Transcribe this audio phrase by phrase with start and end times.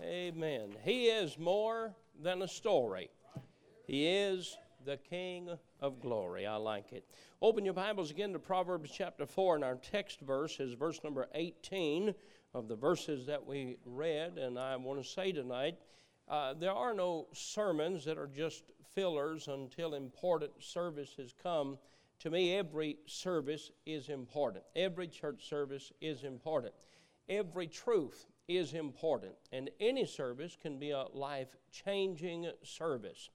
[0.00, 0.76] Amen.
[0.84, 1.92] He is more
[2.22, 3.10] than a story.
[3.84, 5.50] He is the King
[5.80, 6.46] of glory.
[6.46, 7.04] I like it.
[7.42, 11.26] Open your Bibles again to Proverbs chapter 4, and our text verse is verse number
[11.34, 12.14] 18
[12.54, 14.38] of the verses that we read.
[14.38, 15.78] And I want to say tonight
[16.28, 21.76] uh, there are no sermons that are just fillers until important services come.
[22.20, 26.72] To me, every service is important, every church service is important,
[27.28, 33.28] every truth is important, and any service can be a life changing service.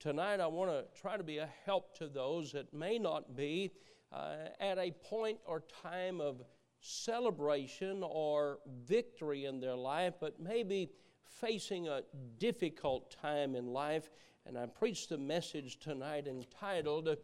[0.00, 3.72] Tonight, I want to try to be a help to those that may not be
[4.12, 6.42] uh, at a point or time of
[6.80, 10.90] celebration or victory in their life, but maybe
[11.24, 12.02] facing a
[12.38, 14.10] difficult time in life.
[14.46, 17.16] And I preached a message tonight entitled,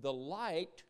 [0.00, 0.82] The Light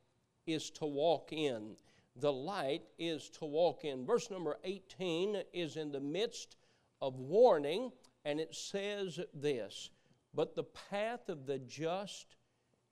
[0.46, 1.76] is to Walk In
[2.18, 4.06] the light is to walk in.
[4.06, 6.56] Verse number 18 is in the midst
[7.02, 7.92] of warning,
[8.24, 9.90] and it says this
[10.34, 12.36] But the path of the just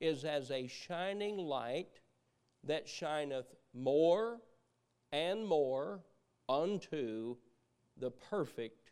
[0.01, 2.01] is as a shining light
[2.65, 4.41] that shineth more
[5.13, 6.01] and more
[6.49, 7.37] unto
[7.97, 8.91] the perfect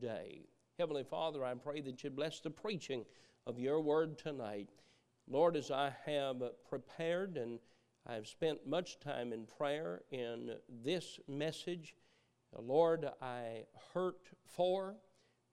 [0.00, 0.46] day.
[0.78, 3.04] Heavenly Father, I pray that you bless the preaching
[3.46, 4.68] of your word tonight.
[5.26, 7.58] Lord, as I have prepared and
[8.08, 11.94] I've spent much time in prayer in this message.
[12.58, 14.96] Lord, I hurt for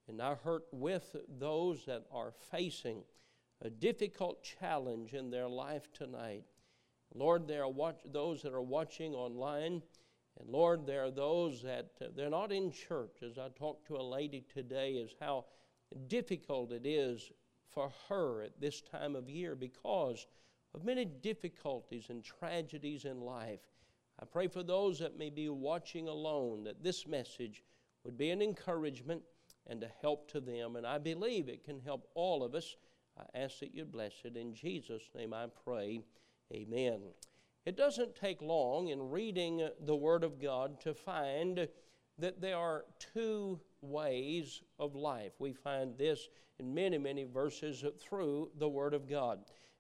[0.08, 3.04] and I hurt with those that are facing
[3.62, 6.44] a difficult challenge in their life tonight.
[7.14, 9.82] Lord, there are watch, those that are watching online,
[10.40, 13.18] and Lord, there are those that uh, they're not in church.
[13.22, 15.46] As I talked to a lady today, is how
[16.08, 17.32] difficult it is
[17.68, 20.28] for her at this time of year because
[20.76, 23.62] of many difficulties and tragedies in life.
[24.22, 27.64] I pray for those that may be watching alone that this message
[28.04, 29.22] would be an encouragement
[29.68, 30.76] and a help to them.
[30.76, 32.76] And I believe it can help all of us.
[33.18, 34.36] I ask that you bless it.
[34.36, 36.02] In Jesus' name I pray.
[36.54, 37.00] Amen.
[37.66, 41.68] It doesn't take long in reading the Word of God to find
[42.20, 45.32] that there are two ways of life.
[45.40, 46.28] We find this
[46.60, 49.40] in many, many verses through the Word of God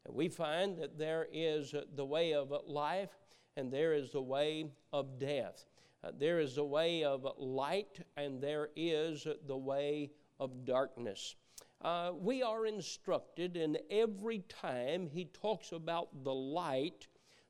[0.09, 3.17] we find that there is the way of life
[3.57, 5.65] and there is the way of death.
[6.03, 11.35] Uh, there is the way of light and there is the way of darkness.
[11.81, 17.07] Uh, we are instructed in every time he talks about the light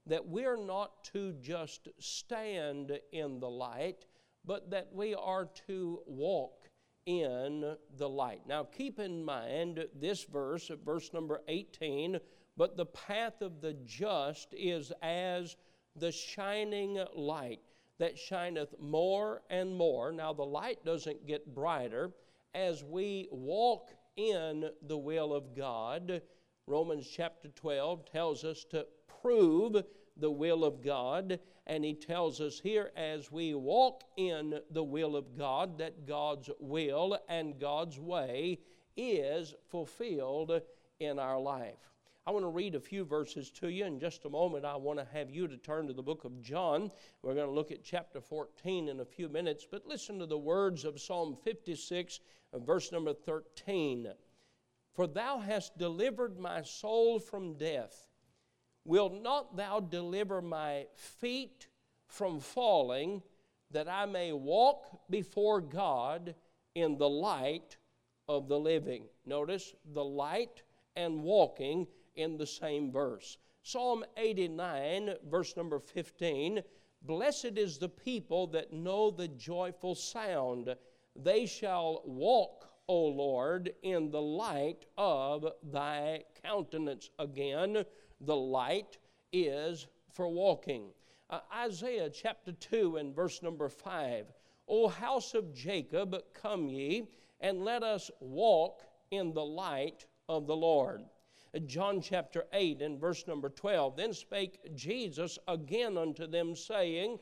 [0.07, 4.05] that we're not to just stand in the light,
[4.45, 6.69] but that we are to walk
[7.05, 8.41] in the light.
[8.47, 12.19] Now, keep in mind this verse, verse number 18
[12.57, 15.55] but the path of the just is as
[15.95, 17.59] the shining light
[17.97, 20.11] that shineth more and more.
[20.11, 22.11] Now, the light doesn't get brighter
[22.53, 26.21] as we walk in the will of God.
[26.67, 28.85] Romans chapter 12 tells us to
[29.21, 29.83] prove
[30.17, 35.15] the will of God, and he tells us here as we walk in the will
[35.15, 38.59] of God that God's will and God's way
[38.95, 40.61] is fulfilled
[40.99, 41.94] in our life.
[42.27, 43.85] I want to read a few verses to you.
[43.85, 46.41] In just a moment, I want to have you to turn to the book of
[46.41, 46.89] John.
[47.21, 50.37] We're going to look at chapter 14 in a few minutes, but listen to the
[50.37, 52.19] words of Psalm 56,
[52.51, 54.07] uh, verse number 13.
[54.95, 58.07] For thou hast delivered my soul from death.
[58.85, 61.67] Will not thou deliver my feet
[62.07, 63.21] from falling,
[63.69, 66.33] that I may walk before God
[66.73, 67.77] in the light
[68.27, 69.03] of the living?
[69.27, 70.63] Notice the light
[70.95, 71.85] and walking
[72.15, 73.37] in the same verse.
[73.63, 76.61] Psalm 89, verse number 15
[77.01, 80.75] Blessed is the people that know the joyful sound.
[81.15, 87.11] They shall walk, O Lord, in the light of thy countenance.
[87.19, 87.85] Again,
[88.21, 88.97] the light
[89.31, 90.89] is for walking.
[91.29, 94.31] Uh, Isaiah chapter 2 and verse number 5.
[94.67, 97.07] O house of Jacob, come ye,
[97.39, 101.03] and let us walk in the light of the Lord.
[101.65, 103.95] John chapter 8 and verse number 12.
[103.95, 107.19] Then spake Jesus again unto them, saying,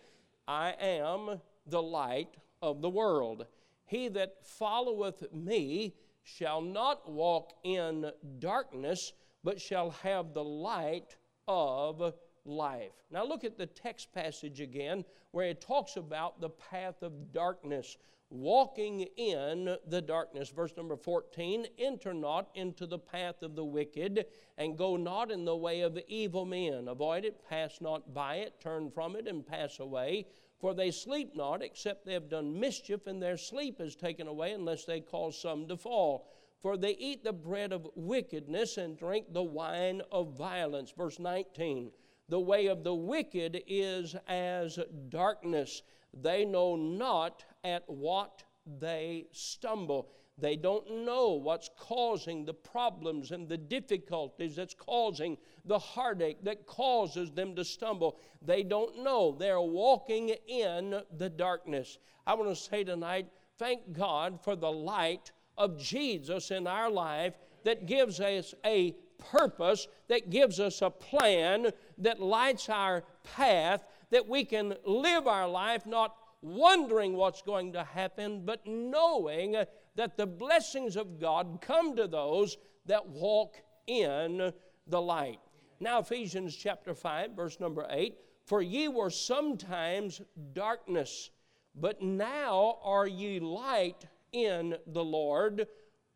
[0.48, 3.46] I am the light of the world.
[3.86, 5.94] He that followeth me
[6.24, 9.14] shall not walk in darkness,
[9.44, 11.16] but shall have the light
[11.48, 12.14] of
[12.46, 12.94] life.
[13.12, 17.98] Now look at the text passage again where it talks about the path of darkness
[18.34, 20.50] walking in the darkness.
[20.50, 24.26] Verse number 14 Enter not into the path of the wicked,
[24.58, 26.88] and go not in the way of evil men.
[26.88, 30.26] Avoid it, pass not by it, turn from it, and pass away.
[30.60, 34.54] For they sleep not, except they have done mischief, and their sleep is taken away,
[34.54, 36.28] unless they cause some to fall.
[36.62, 40.94] For they eat the bread of wickedness and drink the wine of violence.
[40.98, 41.92] Verse 19
[42.30, 44.80] The way of the wicked is as
[45.10, 45.84] darkness.
[46.14, 48.44] They know not at what
[48.80, 50.10] they stumble.
[50.38, 56.66] They don't know what's causing the problems and the difficulties that's causing the heartache that
[56.66, 58.20] causes them to stumble.
[58.42, 59.36] They don't know.
[59.38, 62.00] They're walking in the darkness.
[62.26, 63.28] I want to say tonight,
[63.58, 69.88] thank God for the light of Jesus in our life that gives us a purpose,
[70.08, 75.88] that gives us a plan, that lights our path, that we can live our life
[75.88, 79.56] not wondering what's going to happen, but knowing
[79.96, 83.56] that the blessings of God come to those that walk
[83.88, 84.54] in
[84.86, 85.40] the light.
[85.80, 88.16] Now, Ephesians chapter 5, verse number 8
[88.46, 90.22] For ye were sometimes
[90.54, 91.32] darkness,
[91.74, 95.66] but now are ye light in the Lord.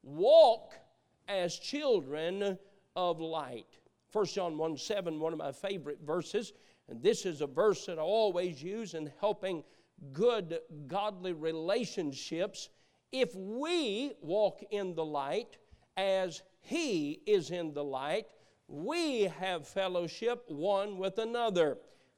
[0.03, 0.73] Walk
[1.27, 2.59] as children
[2.95, 3.79] of light.
[4.11, 6.53] 1 John 1 7, one of my favorite verses.
[6.89, 9.63] And this is a verse that I always use in helping
[10.13, 12.69] good, godly relationships
[13.11, 15.57] if we walk in the light
[15.95, 18.25] as He is in the light,
[18.67, 21.77] we have fellowship one with another.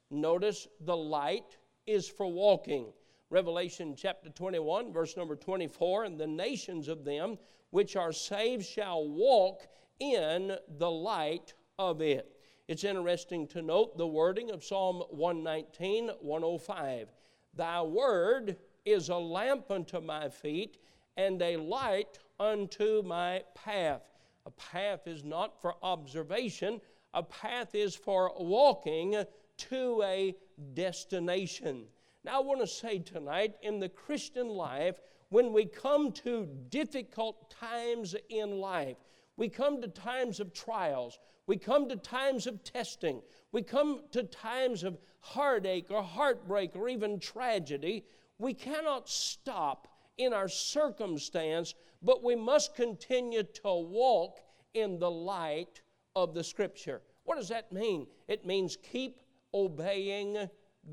[0.09, 2.91] Notice the light is for walking.
[3.29, 7.37] Revelation chapter 21, verse number 24 And the nations of them
[7.69, 9.67] which are saved shall walk
[9.99, 12.38] in the light of it.
[12.69, 17.09] It's interesting to note the wording of Psalm 119, 105.
[17.55, 20.77] Thy word is a lamp unto my feet
[21.17, 24.03] and a light unto my path.
[24.45, 26.79] A path is not for observation,
[27.15, 29.15] a path is for walking
[29.57, 30.35] to a
[30.75, 31.85] destination.
[32.23, 37.49] Now, I want to say tonight in the Christian life, when we come to difficult
[37.49, 38.97] times in life,
[39.37, 41.17] we come to times of trials,
[41.49, 46.87] we come to times of testing, we come to times of heartache or heartbreak or
[46.87, 48.05] even tragedy,
[48.37, 49.87] we cannot stop
[50.19, 51.73] in our circumstance,
[52.03, 54.37] but we must continue to walk
[54.75, 55.81] in the light
[56.15, 57.01] of the Scripture.
[57.23, 58.05] What does that mean?
[58.27, 59.19] It means keep
[59.51, 60.37] obeying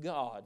[0.01, 0.43] God.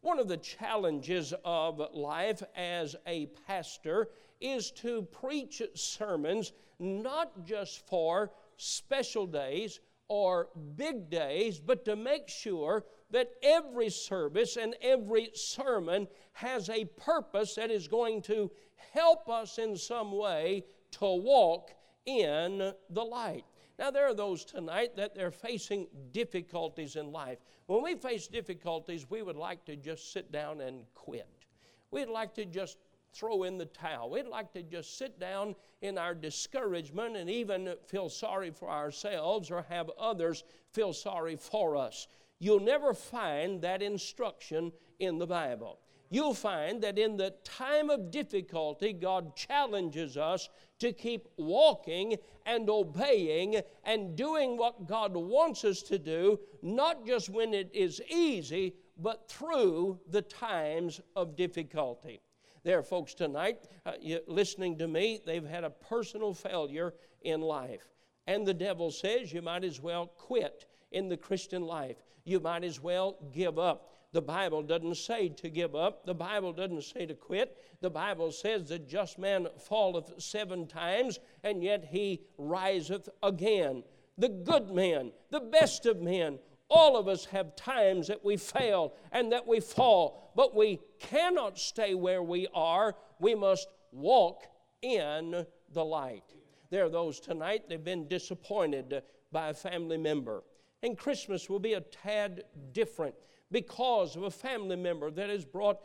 [0.00, 4.08] One of the challenges of life as a pastor
[4.40, 8.30] is to preach sermons not just for
[8.60, 16.06] special days or big days, but to make sure that every service and every sermon
[16.32, 18.50] has a purpose that is going to
[18.92, 21.70] help us in some way to walk
[22.06, 23.44] in the light.
[23.78, 27.38] Now, there are those tonight that they're facing difficulties in life.
[27.66, 31.28] When we face difficulties, we would like to just sit down and quit.
[31.90, 32.76] We'd like to just
[33.12, 34.10] throw in the towel.
[34.10, 39.50] We'd like to just sit down in our discouragement and even feel sorry for ourselves
[39.50, 42.08] or have others feel sorry for us.
[42.38, 45.78] You'll never find that instruction in the Bible.
[46.12, 50.48] You'll find that in the time of difficulty, God challenges us
[50.80, 52.16] to keep walking
[52.46, 58.02] and obeying and doing what God wants us to do, not just when it is
[58.10, 62.20] easy, but through the times of difficulty.
[62.62, 63.92] There are folks tonight uh,
[64.26, 67.88] listening to me, they've had a personal failure in life.
[68.26, 71.96] And the devil says you might as well quit in the Christian life.
[72.24, 73.88] You might as well give up.
[74.12, 76.04] The Bible doesn't say to give up.
[76.04, 77.56] The Bible doesn't say to quit.
[77.80, 83.84] The Bible says the just man falleth seven times, and yet he riseth again.
[84.18, 86.38] The good man, the best of men,
[86.70, 91.58] all of us have times that we fail and that we fall, but we cannot
[91.58, 92.94] stay where we are.
[93.18, 94.44] We must walk
[94.82, 96.24] in the light.
[96.70, 100.44] There are those tonight, they've been disappointed by a family member.
[100.82, 103.14] And Christmas will be a tad different
[103.50, 105.80] because of a family member that has brought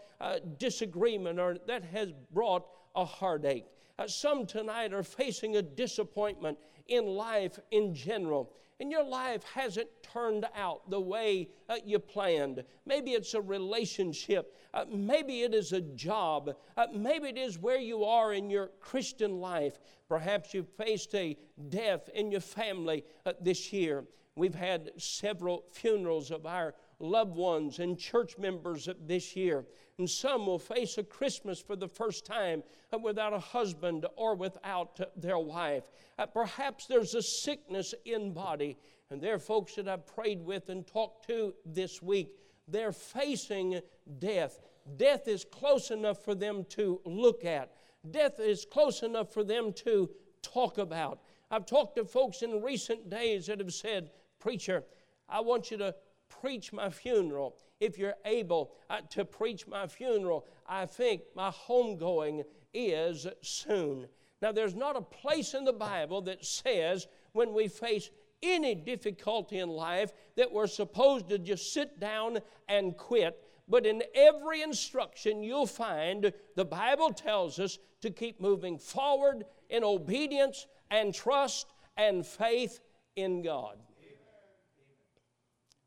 [0.58, 2.66] disagreement or that has brought
[2.96, 3.66] a heartache.
[3.98, 8.52] Uh, some tonight are facing a disappointment in life in general.
[8.80, 12.64] And your life hasn't turned out the way uh, you planned.
[12.86, 14.54] Maybe it's a relationship.
[14.74, 16.54] Uh, maybe it is a job.
[16.76, 19.80] Uh, maybe it is where you are in your Christian life.
[20.10, 21.38] Perhaps you faced a
[21.70, 24.04] death in your family uh, this year.
[24.36, 29.66] We've had several funerals of our loved ones and church members this year.
[29.98, 32.64] And some will face a Christmas for the first time
[33.02, 35.90] without a husband or without their wife.
[36.18, 38.78] Uh, perhaps there's a sickness in body.
[39.10, 42.30] And there are folks that I've prayed with and talked to this week
[42.68, 43.80] they're facing
[44.20, 44.60] death.
[44.98, 47.72] Death is close enough for them to look at,
[48.12, 50.10] death is close enough for them to
[50.42, 51.22] talk about.
[51.50, 54.84] I've talked to folks in recent days that have said, Preacher,
[55.30, 55.96] I want you to
[56.30, 57.56] preach my funeral.
[57.80, 64.08] If you're able uh, to preach my funeral, I think my homegoing is soon.
[64.42, 68.10] Now, there's not a place in the Bible that says when we face
[68.44, 73.42] any difficulty in life that we're supposed to just sit down and quit.
[73.68, 79.84] But in every instruction, you'll find the Bible tells us to keep moving forward in
[79.84, 81.68] obedience and trust
[81.98, 82.82] and faith
[83.16, 83.78] in God.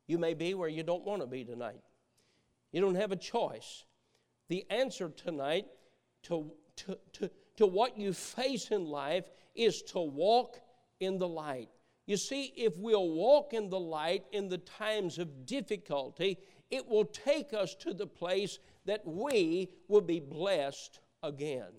[0.09, 1.83] You may be where you don't want to be tonight.
[2.73, 3.85] You don't have a choice.
[4.49, 5.67] The answer tonight
[6.25, 9.25] to, to, to, to what you face in life
[9.55, 10.59] is to walk
[10.99, 11.69] in the light.
[12.07, 16.39] You see, if we'll walk in the light in the times of difficulty,
[16.71, 21.73] it will take us to the place that we will be blessed again.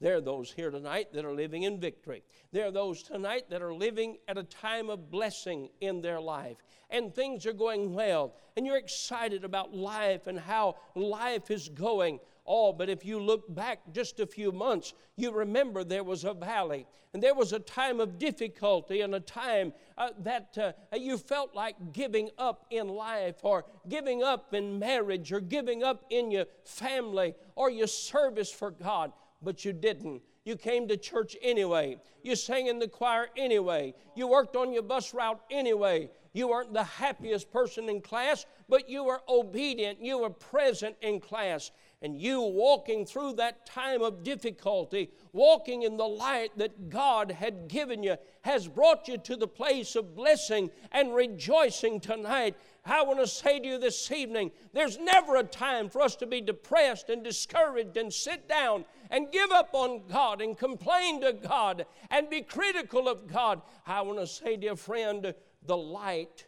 [0.00, 2.22] There are those here tonight that are living in victory.
[2.52, 6.58] There are those tonight that are living at a time of blessing in their life.
[6.90, 8.34] And things are going well.
[8.56, 12.20] And you're excited about life and how life is going.
[12.46, 16.34] Oh, but if you look back just a few months, you remember there was a
[16.34, 16.86] valley
[17.16, 21.54] and there was a time of difficulty and a time uh, that uh, you felt
[21.54, 26.44] like giving up in life or giving up in marriage or giving up in your
[26.64, 29.12] family or your service for God,
[29.42, 30.22] but you didn't.
[30.44, 31.98] You came to church anyway.
[32.22, 33.94] You sang in the choir anyway.
[34.14, 36.08] You worked on your bus route anyway.
[36.32, 40.00] You weren't the happiest person in class, but you were obedient.
[40.00, 41.70] You were present in class
[42.02, 47.68] and you walking through that time of difficulty, walking in the light that God had
[47.68, 52.54] given you, has brought you to the place of blessing and rejoicing tonight.
[52.84, 56.26] I want to say to you this evening there's never a time for us to
[56.26, 61.32] be depressed and discouraged and sit down and give up on God and complain to
[61.32, 63.62] God and be critical of God.
[63.86, 65.34] I want to say, dear friend,
[65.64, 66.46] the light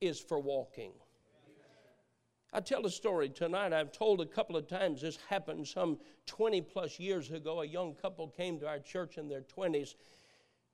[0.00, 0.92] is for walking.
[2.54, 3.72] I tell a story tonight.
[3.72, 7.62] I've told a couple of times this happened some 20 plus years ago.
[7.62, 9.94] A young couple came to our church in their 20s.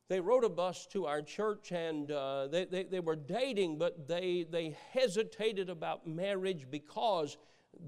[0.08, 4.08] They rode a bus to our church and uh, they, they, they were dating, but
[4.08, 7.37] they, they hesitated about marriage because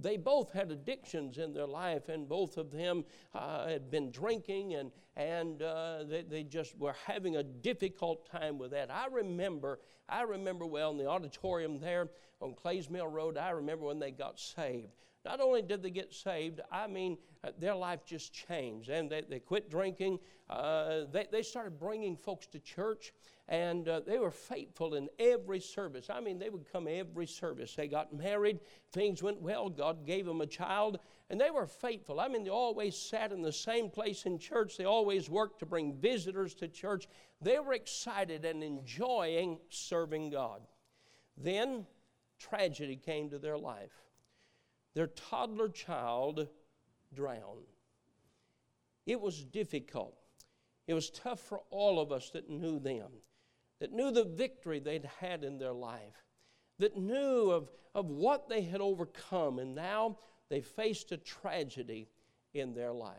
[0.01, 3.05] they both had addictions in their life, and both of them
[3.35, 8.59] uh, had been drinking, and, and uh, they, they just were having a difficult time
[8.59, 8.91] with that.
[8.91, 12.09] I remember, I remember well in the auditorium there
[12.41, 14.95] on Clays Mill Road, I remember when they got saved.
[15.25, 18.89] Not only did they get saved, I mean, uh, their life just changed.
[18.89, 20.19] And they, they quit drinking.
[20.49, 23.13] Uh, they, they started bringing folks to church,
[23.51, 26.09] and uh, they were faithful in every service.
[26.09, 27.75] I mean, they would come every service.
[27.75, 28.61] They got married,
[28.93, 32.21] things went well, God gave them a child, and they were faithful.
[32.21, 35.67] I mean, they always sat in the same place in church, they always worked to
[35.67, 37.09] bring visitors to church.
[37.43, 40.63] They were excited and enjoying serving God.
[41.37, 41.87] Then,
[42.39, 43.93] tragedy came to their life.
[44.95, 46.47] Their toddler child
[47.13, 47.67] drowned.
[49.07, 50.17] It was difficult.
[50.87, 53.11] It was tough for all of us that knew them,
[53.81, 56.25] that knew the victory they'd had in their life,
[56.79, 60.17] that knew of, of what they had overcome, and now
[60.49, 62.09] they faced a tragedy
[62.55, 63.15] in their life.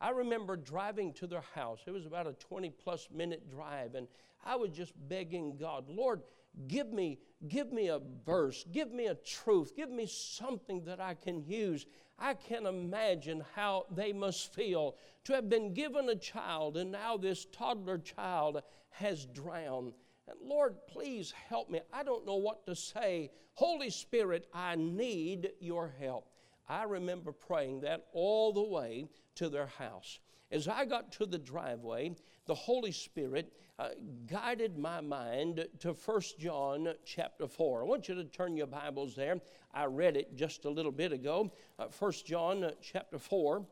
[0.00, 1.80] I remember driving to their house.
[1.86, 4.08] It was about a 20 plus minute drive, and
[4.44, 6.22] I was just begging God, Lord,
[6.68, 7.18] give me
[7.48, 11.86] give me a verse give me a truth give me something that i can use
[12.20, 17.16] i can imagine how they must feel to have been given a child and now
[17.16, 19.94] this toddler child has drowned.
[20.28, 21.80] And lord please help me.
[21.92, 23.30] I don't know what to say.
[23.54, 26.28] Holy spirit i need your help.
[26.68, 30.20] I remember praying that all the way to their house
[30.50, 32.14] as i got to the driveway
[32.46, 33.88] the holy spirit uh,
[34.26, 37.80] guided my mind to 1 John chapter 4.
[37.80, 39.40] I want you to turn your Bibles there.
[39.72, 41.50] I read it just a little bit ago.
[41.78, 43.64] Uh, 1 John uh, chapter 4.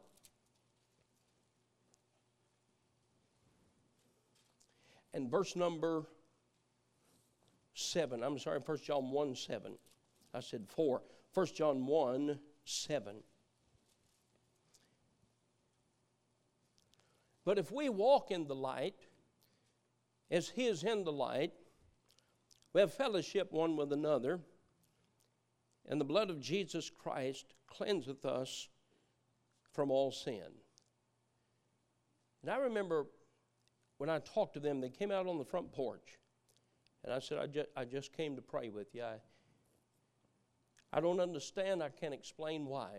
[5.13, 6.05] And verse number
[7.75, 8.23] 7.
[8.23, 9.73] I'm sorry, 1 John 1 7.
[10.33, 11.03] I said 4.
[11.35, 13.17] 1 John 1 7.
[17.49, 19.07] But if we walk in the light,
[20.31, 21.55] as He is in the light,
[22.75, 24.41] we have fellowship one with another,
[25.89, 28.69] and the blood of Jesus Christ cleanseth us
[29.73, 30.45] from all sin.
[32.43, 33.07] And I remember
[33.97, 36.19] when I talked to them, they came out on the front porch,
[37.03, 39.05] and I said, I just, I just came to pray with you.
[39.05, 39.15] I,
[40.93, 41.83] I don't understand.
[41.83, 42.91] I can't explain why.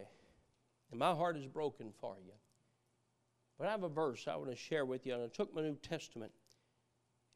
[0.90, 2.34] And my heart is broken for you.
[3.60, 5.62] But I have a verse I want to share with you, and I took my
[5.62, 6.32] New Testament,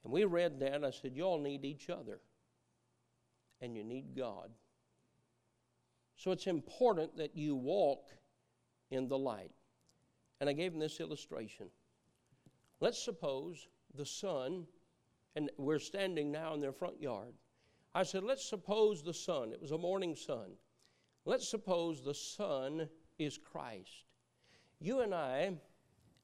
[0.03, 2.21] and we read that, and I said, You all need each other,
[3.61, 4.49] and you need God.
[6.15, 8.09] So it's important that you walk
[8.89, 9.51] in the light.
[10.39, 11.67] And I gave him this illustration.
[12.79, 14.65] Let's suppose the sun,
[15.35, 17.33] and we're standing now in their front yard.
[17.93, 20.51] I said, Let's suppose the sun, it was a morning sun.
[21.25, 22.87] Let's suppose the sun
[23.19, 24.05] is Christ.
[24.79, 25.53] You and I,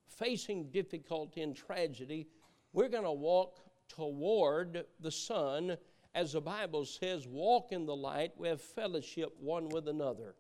[0.09, 2.27] facing difficulty and tragedy,
[2.73, 5.77] we're going to walk toward the sun.
[6.15, 10.35] As the Bible says, walk in the light, we have fellowship one with another.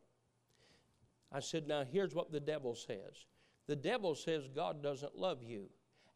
[1.31, 3.25] I said, Now here's what the devil says
[3.67, 5.69] the devil says God doesn't love you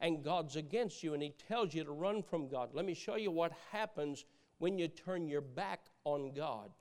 [0.03, 2.72] and God's against you, and he tells you to run from God.
[2.74, 4.25] Let me show you what happens
[4.57, 6.72] when you turn your back on God.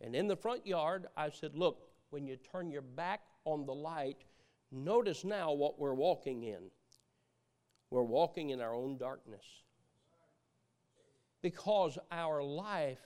[0.00, 3.74] And in the front yard, I said, Look, when you turn your back on the
[3.74, 4.24] light,
[4.74, 6.70] notice now what we're walking in.
[7.90, 9.44] We're walking in our own darkness.
[11.42, 13.00] Because our life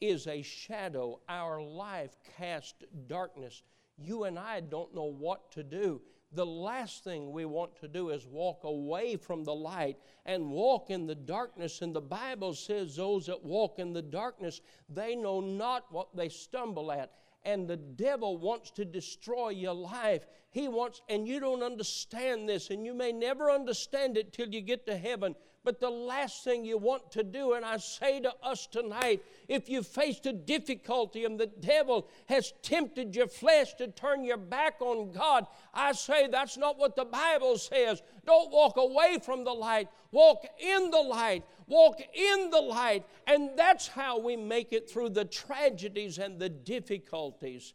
[0.00, 3.62] is a shadow, our life casts darkness.
[3.98, 6.00] You and I don't know what to do
[6.32, 10.90] the last thing we want to do is walk away from the light and walk
[10.90, 11.82] in the darkness.
[11.82, 16.28] And the Bible says, Those that walk in the darkness, they know not what they
[16.28, 17.12] stumble at.
[17.44, 20.26] And the devil wants to destroy your life.
[20.50, 24.60] He wants, and you don't understand this, and you may never understand it till you
[24.60, 25.34] get to heaven.
[25.62, 29.68] But the last thing you want to do, and I say to us tonight, if
[29.68, 34.80] you faced a difficulty and the devil has tempted your flesh to turn your back
[34.80, 38.02] on God, I say that's not what the Bible says.
[38.24, 43.06] Don't walk away from the light, walk in the light, walk in the light.
[43.26, 47.72] And that's how we make it through the tragedies and the difficulties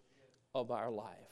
[0.54, 1.25] of our life.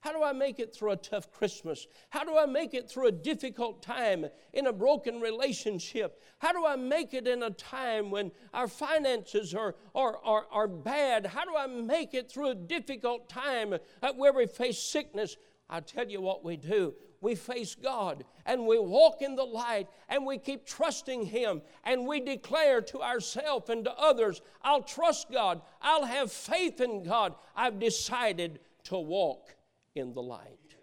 [0.00, 1.88] How do I make it through a tough Christmas?
[2.10, 6.22] How do I make it through a difficult time in a broken relationship?
[6.38, 10.68] How do I make it in a time when our finances are, are, are, are
[10.68, 11.26] bad?
[11.26, 13.74] How do I make it through a difficult time
[14.14, 15.36] where we face sickness?
[15.68, 16.94] I'll tell you what we do.
[17.20, 22.06] We face God and we walk in the light and we keep trusting Him and
[22.06, 25.62] we declare to ourselves and to others, I'll trust God.
[25.80, 27.34] I'll have faith in God.
[27.54, 29.54] I've decided to walk
[29.94, 30.76] in the light.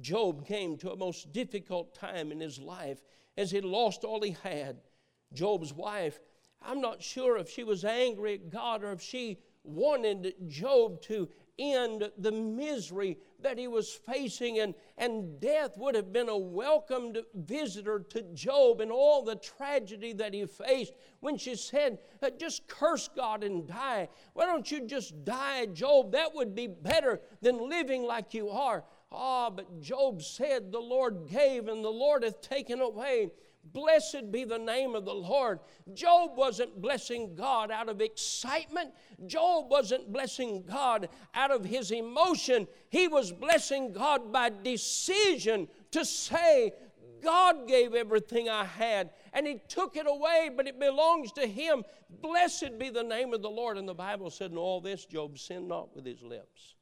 [0.00, 3.02] Job came to a most difficult time in his life
[3.36, 4.80] as he lost all he had.
[5.32, 6.20] Job's wife,
[6.62, 11.28] I'm not sure if she was angry at God or if she wanted Job to
[11.60, 17.18] end the misery that he was facing, and, and death would have been a welcomed
[17.34, 20.94] visitor to Job and all the tragedy that he faced.
[21.20, 24.08] When she said, uh, Just curse God and die.
[24.32, 26.12] Why don't you just die, Job?
[26.12, 28.84] That would be better than living like you are.
[29.12, 33.30] Ah, but Job said, The Lord gave, and the Lord hath taken away.
[33.62, 35.60] Blessed be the name of the Lord.
[35.92, 38.90] Job wasn't blessing God out of excitement.
[39.26, 42.66] Job wasn't blessing God out of his emotion.
[42.88, 46.72] He was blessing God by decision to say,
[47.22, 51.84] God gave everything I had, and He took it away, but it belongs to Him.
[52.22, 53.78] Blessed be the name of the Lord.
[53.78, 56.76] And the Bible said, In all this, Job sinned not with his lips.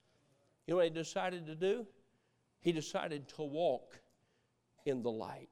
[0.67, 1.87] You know what he decided to do?
[2.61, 4.01] He decided to walk
[4.87, 5.51] in the light.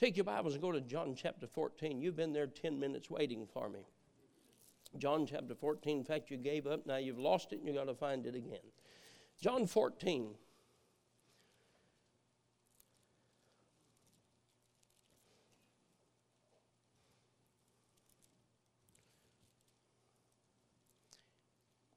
[0.00, 2.00] Take your Bibles and go to John chapter 14.
[2.00, 3.80] You've been there 10 minutes waiting for me.
[4.96, 5.98] John chapter 14.
[5.98, 6.86] In fact, you gave up.
[6.86, 8.60] Now you've lost it and you've got to find it again.
[9.42, 10.30] John 14.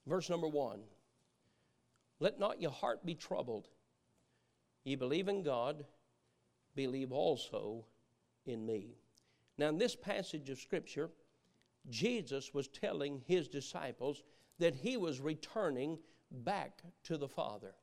[0.05, 0.81] Verse number one
[2.19, 3.69] Let not your heart be troubled.
[4.83, 5.85] Ye believe in God,
[6.75, 7.85] believe also
[8.45, 8.97] in me.
[9.57, 11.09] Now, in this passage of Scripture,
[11.89, 14.23] Jesus was telling his disciples
[14.59, 15.99] that he was returning
[16.31, 17.75] back to the Father.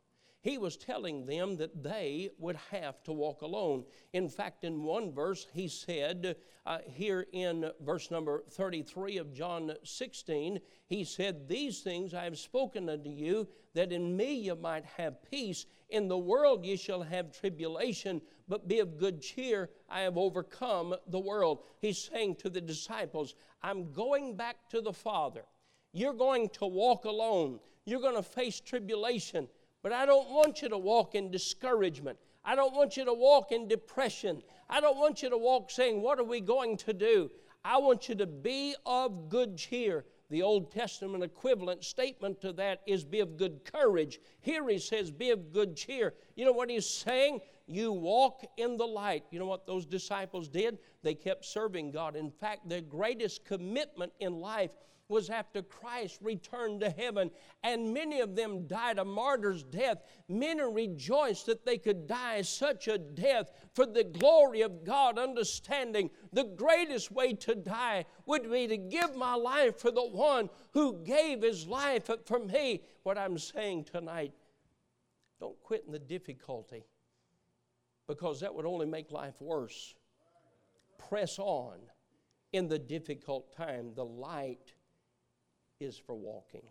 [0.43, 3.85] He was telling them that they would have to walk alone.
[4.15, 9.73] In fact, in one verse, he said, uh, here in verse number 33 of John
[9.85, 14.87] 16, he said, These things I have spoken unto you, that in me you might
[14.97, 15.67] have peace.
[15.91, 19.71] In the world ye shall have tribulation, but be of good cheer.
[19.89, 21.63] I have overcome the world.
[21.79, 25.45] He's saying to the disciples, I'm going back to the Father.
[25.93, 27.61] You're going to walk alone.
[27.85, 29.49] You're going to face tribulation.
[29.83, 32.19] But I don't want you to walk in discouragement.
[32.45, 34.43] I don't want you to walk in depression.
[34.69, 37.31] I don't want you to walk saying, What are we going to do?
[37.65, 40.05] I want you to be of good cheer.
[40.31, 44.21] The Old Testament equivalent statement to that is be of good courage.
[44.41, 46.15] Here he says, be of good cheer.
[46.37, 47.41] You know what he's saying?
[47.71, 49.25] You walk in the light.
[49.31, 50.79] You know what those disciples did?
[51.05, 52.17] They kept serving God.
[52.17, 54.73] In fact, their greatest commitment in life
[55.07, 57.31] was after Christ returned to heaven,
[57.63, 60.03] and many of them died a martyr's death.
[60.29, 66.11] Many rejoiced that they could die such a death for the glory of God, understanding
[66.33, 71.05] the greatest way to die would be to give my life for the one who
[71.05, 72.83] gave his life for me.
[73.05, 74.33] What I'm saying tonight,
[75.39, 76.85] don't quit in the difficulty
[78.11, 79.95] because that would only make life worse.
[80.99, 81.79] Press on
[82.53, 83.93] in the difficult time.
[83.95, 84.73] The light
[85.79, 86.65] is for walking.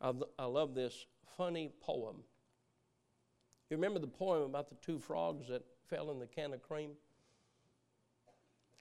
[0.00, 2.16] I, I love this funny poem.
[3.70, 6.90] You remember the poem about the two frogs that fell in the can of cream?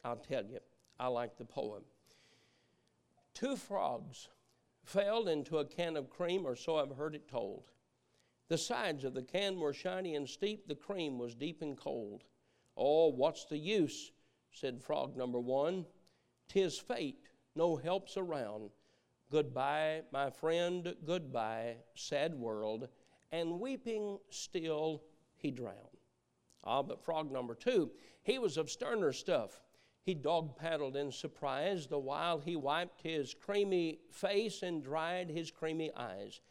[0.03, 0.57] I'll tell you,
[0.99, 1.83] I like the poem.
[3.35, 4.29] Two frogs
[4.83, 7.65] fell into a can of cream, or so I've heard it told.
[8.49, 12.23] The sides of the can were shiny and steep, the cream was deep and cold.
[12.75, 14.11] Oh, what's the use?
[14.51, 15.85] said frog number one.
[16.47, 17.21] Tis fate,
[17.55, 18.71] no help's around.
[19.31, 22.87] Goodbye, my friend, goodbye, sad world.
[23.31, 25.03] And weeping still,
[25.35, 25.77] he drowned.
[26.63, 27.91] Ah, but frog number two,
[28.23, 29.61] he was of sterner stuff.
[30.01, 35.51] He dog paddled in surprise the while he wiped his creamy face and dried his
[35.51, 36.41] creamy eyes.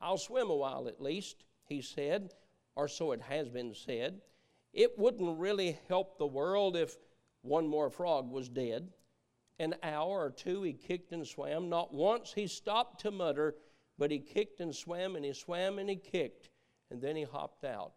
[0.00, 2.34] I'll swim a while at least, he said,
[2.76, 4.20] or so it has been said.
[4.72, 6.96] It wouldn't really help the world if
[7.42, 8.88] one more frog was dead
[9.58, 11.68] an hour or two he kicked and swam.
[11.68, 13.56] Not once he stopped to mutter,
[13.98, 16.50] but he kicked and swam and he swam and he kicked,
[16.90, 17.94] and then he hopped out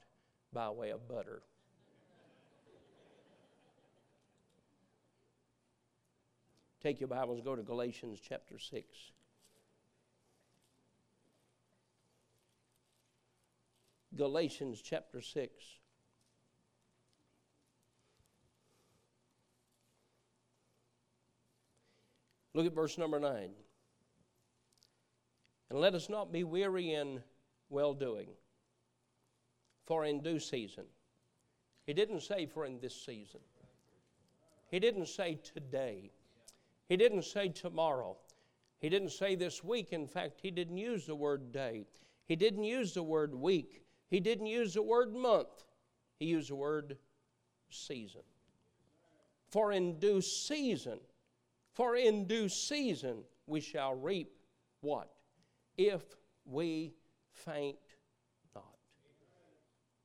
[0.51, 1.43] by way of butter.
[6.81, 8.87] Take your Bibles, go to Galatians chapter 6.
[14.15, 15.53] Galatians chapter 6.
[22.53, 23.51] Look at verse number 9.
[25.69, 27.21] And let us not be weary in
[27.69, 28.27] well doing,
[29.85, 30.83] for in due season.
[31.85, 33.39] He didn't say for in this season.
[34.69, 36.11] He didn't say today.
[36.89, 38.17] He didn't say tomorrow.
[38.79, 39.93] He didn't say this week.
[39.93, 41.85] In fact, he didn't use the word day.
[42.25, 43.83] He didn't use the word week.
[44.11, 45.63] He didn't use the word month.
[46.19, 46.97] He used the word
[47.69, 48.21] season.
[49.49, 50.99] For in due season,
[51.73, 54.33] for in due season we shall reap
[54.81, 55.09] what?
[55.77, 56.03] If
[56.45, 56.93] we
[57.31, 57.77] faint
[58.53, 58.77] not.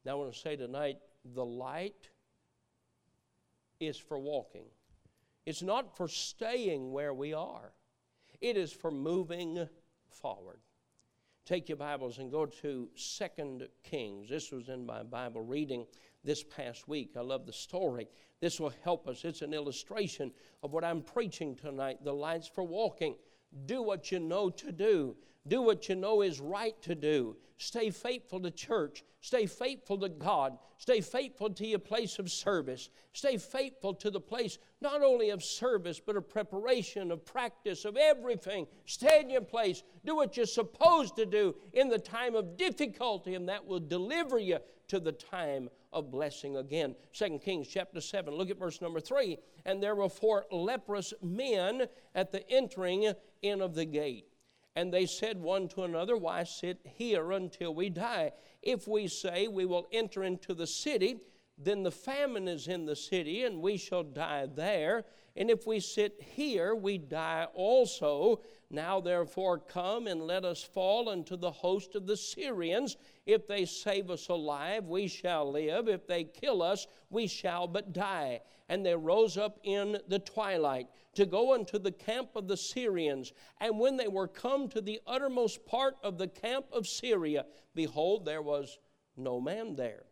[0.05, 0.99] Now I want to say tonight
[1.35, 2.09] the light
[3.81, 4.67] is for walking.
[5.45, 7.73] It's not for staying where we are.
[8.41, 9.69] It is for moving
[10.09, 10.61] forward.
[11.47, 14.29] Take your Bibles and go to Second Kings.
[14.29, 15.87] This was in my Bible reading
[16.25, 17.13] this past week.
[17.17, 18.09] I love the story.
[18.41, 19.25] This will help us.
[19.25, 20.33] It's an illustration
[20.65, 23.15] of what I'm preaching tonight the lights for walking.
[23.67, 25.15] Do what you know to do.
[25.49, 27.37] Do what you know is right to do.
[27.59, 29.05] Stay faithful to church.
[29.21, 30.59] Stay faithful to God.
[30.77, 32.91] Stay faithful to your place of service.
[33.13, 37.97] Stay faithful to the place not only of service, but of preparation, of practice, of
[37.97, 38.67] everything.
[38.85, 39.83] Stay in your place.
[40.05, 44.39] Do what you're supposed to do in the time of difficulty, and that will deliver
[44.39, 46.95] you to the time of blessing again.
[47.13, 49.39] Second Kings chapter 7, look at verse number 3.
[49.65, 54.27] And there were four leprous men at the entering in of the gate.
[54.77, 58.33] And they said one to another, Why sit here until we die?
[58.63, 61.17] If we say we will enter into the city,
[61.59, 65.05] then the famine is in the city, and we shall die there.
[65.37, 68.41] And if we sit here, we die also.
[68.71, 72.97] Now, therefore, come and let us fall into the host of the Syrians.
[73.25, 75.89] If they save us alive, we shall live.
[75.89, 78.41] If they kill us, we shall but die.
[78.69, 83.33] And they rose up in the twilight to go unto the camp of the Syrians.
[83.61, 88.27] And when they were come to the uttermost part of the camp of Syria, behold,
[88.27, 88.79] there was
[89.17, 90.05] no man there.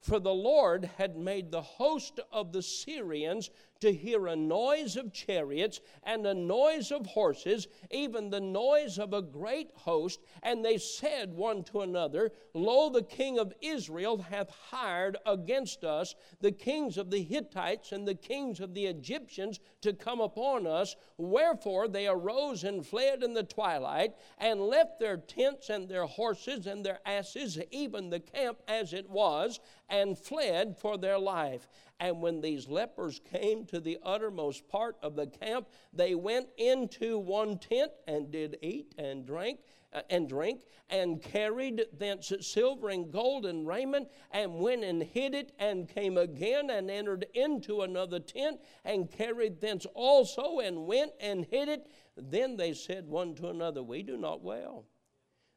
[0.00, 5.12] For the Lord had made the host of the Syrians to hear a noise of
[5.12, 10.20] chariots and a noise of horses, even the noise of a great host.
[10.42, 16.14] And they said one to another, Lo, the king of Israel hath hired against us
[16.40, 20.96] the kings of the Hittites and the kings of the Egyptians to come upon us.
[21.16, 26.66] Wherefore they arose and fled in the twilight and left their tents and their horses
[26.66, 31.68] and their asses, even the camp as it was, and fled for their life.
[31.98, 37.18] And when these lepers came to the uttermost part of the camp, they went into
[37.18, 39.60] one tent and did eat and drink
[39.96, 45.34] uh, and drink, and carried thence silver and gold and raiment, and went and hid
[45.34, 51.12] it, and came again and entered into another tent, and carried thence also, and went
[51.20, 51.86] and hid it.
[52.16, 54.84] Then they said one to another, We do not well.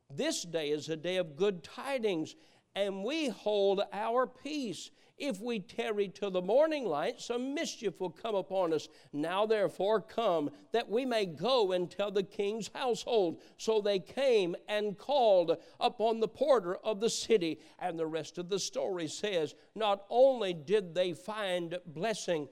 [0.09, 2.35] This day is a day of good tidings,
[2.75, 4.89] and we hold our peace.
[5.19, 8.87] If we tarry till the morning light, some mischief will come upon us.
[9.11, 13.41] Now, therefore, come, that we may go and tell the king's household.
[13.57, 17.59] So they came and called upon the porter of the city.
[17.79, 22.47] And the rest of the story says, not only did they find blessing,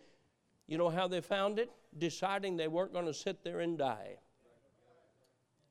[0.67, 1.71] you know how they found it?
[1.97, 4.17] Deciding they weren't going to sit there and die.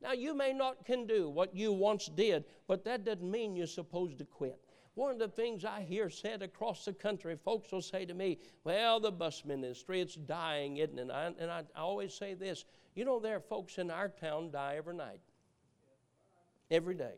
[0.00, 3.66] Now, you may not can do what you once did, but that doesn't mean you're
[3.66, 4.60] supposed to quit.
[4.96, 8.38] One of the things I hear said across the country, folks will say to me,
[8.64, 11.02] Well, the bus ministry, it's dying, isn't it?
[11.02, 14.50] And I, and I, always say this you know, there are folks in our town
[14.50, 15.20] die every night,
[16.70, 17.16] every day.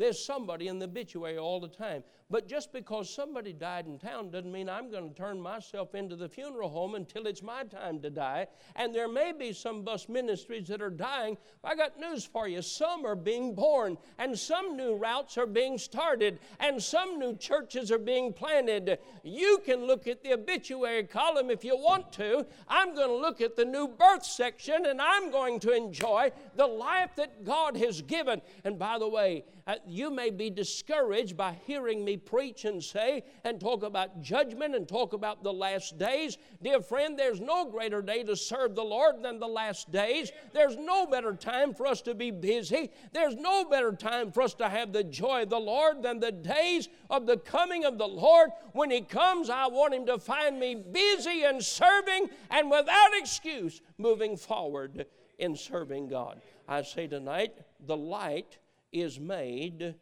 [0.00, 2.04] There's somebody in the obituary all the time.
[2.30, 6.16] But just because somebody died in town doesn't mean I'm going to turn myself into
[6.16, 8.46] the funeral home until it's my time to die.
[8.76, 11.36] And there may be some bus ministries that are dying.
[11.62, 12.62] I got news for you.
[12.62, 17.90] Some are being born, and some new routes are being started, and some new churches
[17.90, 19.00] are being planted.
[19.22, 22.46] You can look at the obituary column if you want to.
[22.68, 26.66] I'm going to look at the new birth section, and I'm going to enjoy the
[26.66, 28.40] life that God has given.
[28.64, 33.22] And by the way, uh, you may be discouraged by hearing me preach and say
[33.44, 36.36] and talk about judgment and talk about the last days.
[36.60, 40.32] Dear friend, there's no greater day to serve the Lord than the last days.
[40.52, 42.90] There's no better time for us to be busy.
[43.12, 46.32] There's no better time for us to have the joy of the Lord than the
[46.32, 48.50] days of the coming of the Lord.
[48.72, 53.80] When He comes, I want Him to find me busy and serving and without excuse
[53.98, 55.06] moving forward
[55.38, 56.40] in serving God.
[56.66, 57.54] I say tonight,
[57.86, 58.58] the light
[58.92, 59.94] is made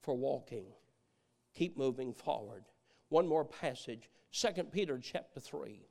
[0.00, 0.66] for walking.
[1.54, 2.64] Keep moving forward.
[3.08, 5.86] One more passage, 2 Peter chapter 3.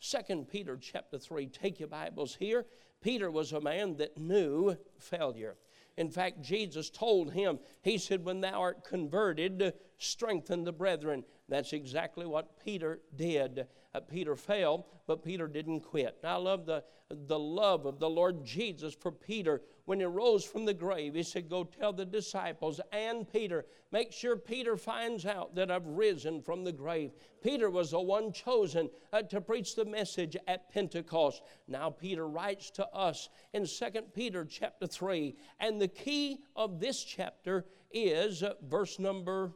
[0.00, 1.46] 2 Peter chapter 3.
[1.46, 2.66] Take your Bibles here.
[3.00, 5.56] Peter was a man that knew failure.
[5.96, 11.24] In fact, Jesus told him, He said, When thou art converted, strengthen the brethren.
[11.48, 13.66] That's exactly what Peter did.
[13.94, 16.16] Uh, Peter fell, but Peter didn't quit.
[16.22, 20.44] Now, I love the, the love of the Lord Jesus for Peter when he rose
[20.44, 21.14] from the grave.
[21.14, 25.86] He said, Go tell the disciples and Peter, make sure Peter finds out that I've
[25.86, 27.12] risen from the grave.
[27.42, 31.42] Peter was the one chosen uh, to preach the message at Pentecost.
[31.68, 37.04] Now, Peter writes to us in 2 Peter chapter 3, and the key of this
[37.04, 39.52] chapter is uh, verse number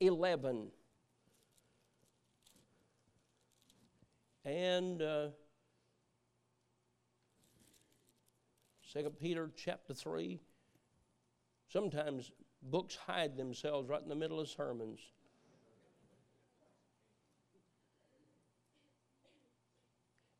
[0.00, 0.68] 11.
[4.44, 5.28] And uh,
[8.92, 10.40] 2 Peter chapter 3.
[11.68, 12.30] Sometimes
[12.62, 15.00] books hide themselves right in the middle of sermons.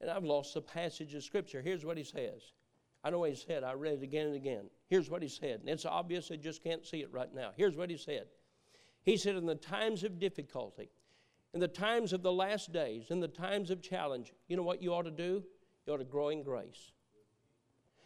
[0.01, 1.63] And I've lost the passage of Scripture.
[1.63, 2.53] Here's what he says.
[3.03, 3.65] I know what he said.
[3.65, 4.67] I read it again and again.
[4.89, 5.61] Here's what he said.
[5.61, 7.51] And it's obvious, I just can't see it right now.
[7.57, 8.27] Here's what he said.
[9.05, 10.91] He said, In the times of difficulty,
[11.53, 14.83] in the times of the last days, in the times of challenge, you know what
[14.83, 15.45] you ought to do?
[15.87, 16.93] You ought to grow in grace.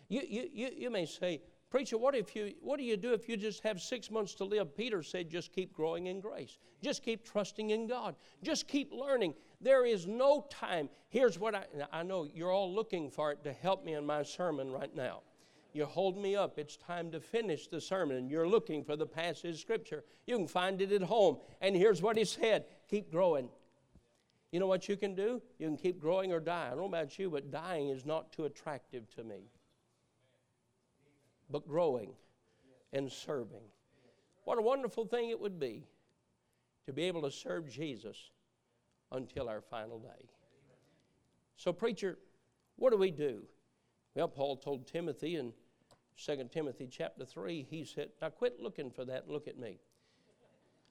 [0.09, 3.29] You, you, you, you may say, Preacher, what if you what do you do if
[3.29, 4.75] you just have six months to live?
[4.75, 6.57] Peter said, just keep growing in grace.
[6.83, 8.17] Just keep trusting in God.
[8.43, 9.35] Just keep learning.
[9.61, 10.89] There is no time.
[11.11, 14.23] Here's what I I know you're all looking for it to help me in my
[14.23, 15.21] sermon right now.
[15.79, 16.59] You hold me up.
[16.59, 18.29] It's time to finish the sermon.
[18.29, 20.05] You're looking for the passage of scripture.
[20.27, 21.39] You can find it at home.
[21.61, 23.49] And here's what he said keep growing.
[24.53, 25.41] You know what you can do?
[25.59, 26.67] You can keep growing or die.
[26.67, 29.51] I don't know about you, but dying is not too attractive to me
[31.51, 32.13] but growing
[32.93, 33.65] and serving.
[34.45, 35.87] What a wonderful thing it would be
[36.87, 38.31] to be able to serve Jesus
[39.13, 40.29] until our final day.
[41.57, 42.19] So, preacher,
[42.77, 43.43] what do we do?
[44.15, 45.53] Well, Paul told Timothy in
[46.25, 49.79] 2 Timothy chapter 3, he said, Now quit looking for that and look at me.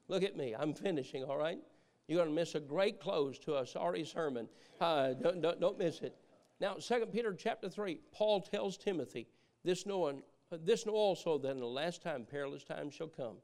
[0.07, 0.55] Look at me.
[0.57, 1.59] I'm finishing, all right?
[2.07, 4.47] You're going to miss a great close to a sorry sermon.
[4.79, 6.15] Uh, don't, don't, don't miss it.
[6.61, 9.27] Now, 2 Peter chapter 3, Paul tells Timothy,
[9.63, 13.35] This knowing this know also that in the last time perilous times shall come.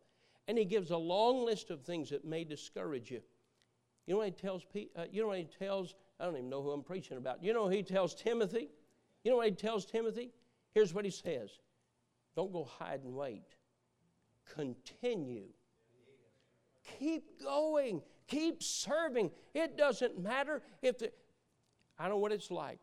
[0.47, 3.21] And he gives a long list of things that may discourage you.
[4.05, 4.63] You know what he tells
[4.95, 7.43] uh, you know what he tells I don't even know who I'm preaching about.
[7.43, 8.69] You know he tells Timothy?
[9.23, 10.31] You know what he tells Timothy?
[10.73, 11.59] Here's what he says.
[12.35, 13.55] Don't go hide and wait.
[14.53, 15.47] Continue.
[16.99, 19.31] keep going, keep serving.
[19.53, 21.11] It doesn't matter if the.
[21.97, 22.79] I know what it's like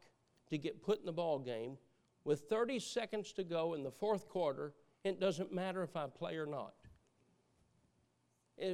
[0.51, 1.77] to get put in the ball game
[2.25, 4.73] with 30 seconds to go in the fourth quarter.
[5.05, 6.75] It doesn't matter if I play or not.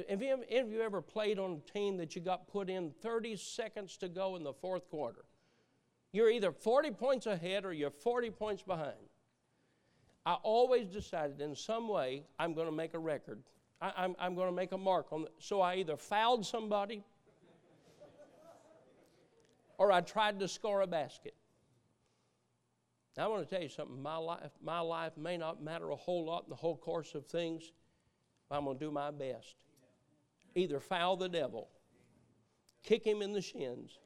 [0.09, 3.37] Have you, have you ever played on a team that you got put in 30
[3.37, 5.23] seconds to go in the fourth quarter?
[6.11, 8.95] You're either 40 points ahead or you're 40 points behind.
[10.27, 13.41] I always decided in some way I'm going to make a record.
[13.79, 15.21] I, am I'm, I'm going to make a mark on.
[15.21, 17.05] The, so I either fouled somebody
[19.77, 21.33] or I tried to score a basket.
[23.15, 24.01] Now, I want to tell you something.
[24.01, 27.25] My life, my life may not matter a whole lot in the whole course of
[27.25, 27.71] things,
[28.49, 29.55] but I'm going to do my best.
[30.55, 31.69] Either foul the devil,
[32.83, 33.97] kick him in the shins,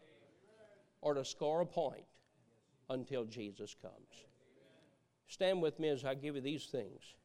[1.01, 2.05] or to score a point
[2.91, 4.30] until Jesus comes.
[5.31, 7.15] Stand with me as I give you these things.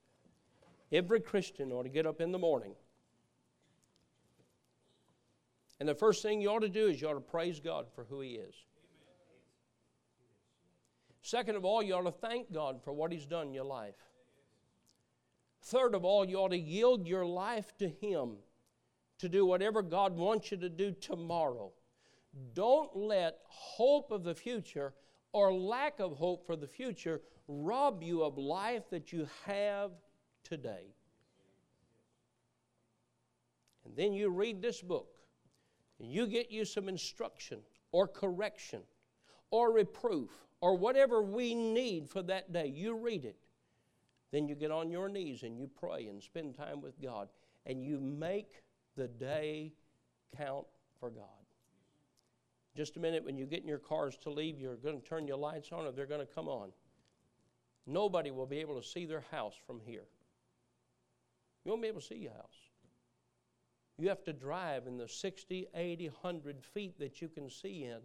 [0.93, 2.73] Every Christian ought to get up in the morning.
[5.81, 8.05] And the first thing you ought to do is you ought to praise God for
[8.05, 8.55] who He is.
[11.21, 13.97] Second of all, you ought to thank God for what He's done in your life.
[15.63, 18.37] Third of all, you ought to yield your life to Him
[19.19, 21.73] to do whatever God wants you to do tomorrow.
[22.55, 24.95] Don't let hope of the future
[25.33, 29.91] or lack of hope for the future rob you of life that you have
[30.45, 30.95] today.
[33.85, 35.15] And then you read this book
[36.01, 37.61] and you get you some instruction
[37.93, 38.83] or correction
[39.51, 40.31] or reproof
[40.61, 42.67] or whatever we need for that day.
[42.67, 43.37] You read it.
[44.33, 47.29] Then you get on your knees and you pray and spend time with God
[47.65, 48.63] and you make
[48.97, 49.73] the day
[50.37, 50.67] count
[50.99, 51.25] for God.
[52.77, 55.27] Just a minute, when you get in your cars to leave, you're going to turn
[55.27, 56.71] your lights on or they're going to come on.
[57.87, 60.07] Nobody will be able to see their house from here.
[61.65, 62.57] You won't be able to see your house.
[63.99, 67.99] You have to drive in the 60, 80, 100 feet that you can see in.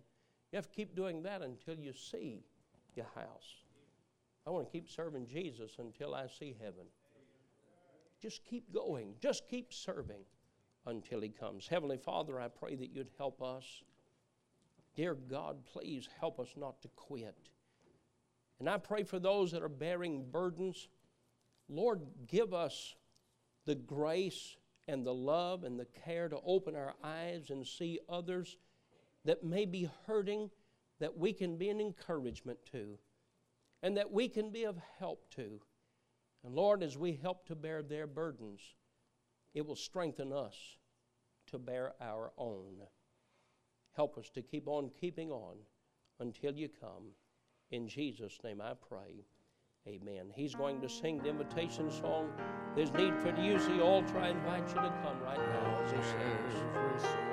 [0.52, 2.44] You have to keep doing that until you see
[2.96, 3.63] your house.
[4.48, 6.86] I want to keep serving Jesus until I see heaven.
[8.22, 9.13] Just keep going.
[9.20, 10.22] Just keep serving
[10.86, 11.67] until He comes.
[11.67, 13.65] Heavenly Father, I pray that you'd help us.
[14.96, 17.50] Dear God, please help us not to quit.
[18.62, 20.88] And I pray for those that are bearing burdens.
[21.67, 22.93] Lord, give us
[23.65, 24.56] the grace
[24.88, 28.58] and the love and the care to open our eyes and see others
[29.26, 30.52] that may be hurting
[31.00, 33.00] that we can be an encouragement to
[33.82, 35.60] and that we can be of help to.
[36.43, 38.62] And Lord, as we help to bear their burdens,
[39.56, 40.56] it will strengthen us
[41.47, 42.76] to bear our own.
[43.95, 45.56] Help us to keep on keeping on
[46.19, 47.15] until you come.
[47.71, 49.25] In Jesus' name I pray.
[49.88, 50.31] Amen.
[50.36, 52.29] He's going to sing the invitation song.
[52.75, 54.19] There's need for you, use the altar.
[54.19, 57.31] I invite you to come right now as he.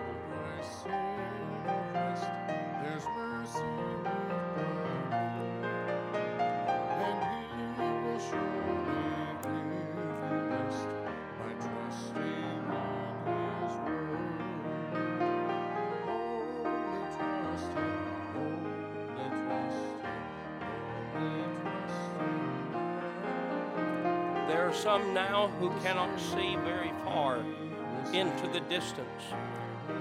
[24.78, 27.38] Some now who cannot see very far
[28.12, 29.22] into the distance.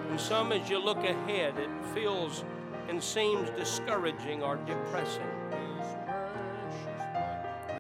[0.10, 2.46] And some, as you look ahead, it feels
[2.88, 5.37] and seems discouraging or depressing.